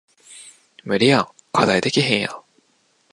[0.83, 2.41] 無理やん課題できへんやん